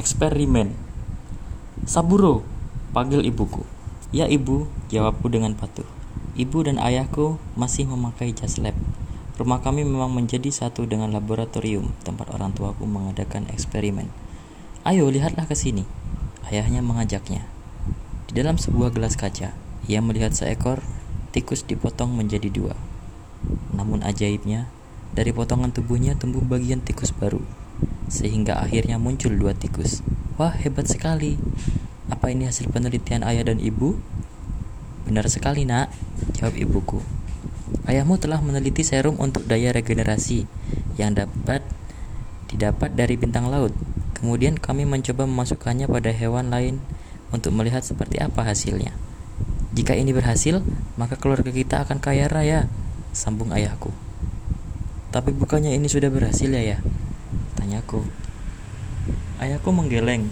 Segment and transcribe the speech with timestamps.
[0.00, 0.72] eksperimen.
[1.84, 2.40] Saburo,
[2.96, 3.68] panggil ibuku.
[4.16, 5.84] Ya ibu, jawabku dengan patuh.
[6.40, 8.72] Ibu dan ayahku masih memakai jas lab.
[9.36, 14.08] Rumah kami memang menjadi satu dengan laboratorium tempat orang tuaku mengadakan eksperimen.
[14.88, 15.84] Ayo lihatlah ke sini.
[16.48, 17.44] Ayahnya mengajaknya.
[18.24, 19.52] Di dalam sebuah gelas kaca,
[19.84, 20.80] ia melihat seekor
[21.36, 22.72] tikus dipotong menjadi dua.
[23.76, 24.72] Namun ajaibnya,
[25.12, 27.44] dari potongan tubuhnya tumbuh bagian tikus baru,
[28.10, 30.02] sehingga akhirnya muncul dua tikus.
[30.36, 31.38] Wah, hebat sekali.
[32.10, 34.00] Apa ini hasil penelitian ayah dan ibu?
[35.06, 35.92] Benar sekali, Nak,
[36.34, 36.98] jawab ibuku.
[37.86, 40.46] Ayahmu telah meneliti serum untuk daya regenerasi
[40.98, 41.62] yang dapat
[42.50, 43.70] didapat dari bintang laut.
[44.18, 46.82] Kemudian kami mencoba memasukkannya pada hewan lain
[47.30, 48.92] untuk melihat seperti apa hasilnya.
[49.70, 50.60] Jika ini berhasil,
[50.98, 52.66] maka keluarga kita akan kaya raya,
[53.14, 53.94] sambung ayahku.
[55.14, 56.78] Tapi bukannya ini sudah berhasil ya ya?
[57.70, 58.02] Tanyaku.
[59.38, 60.26] Ayahku menggeleng